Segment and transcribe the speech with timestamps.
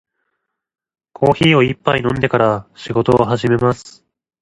[1.13, 4.03] コーヒーを一杯飲んでから仕事を始めます。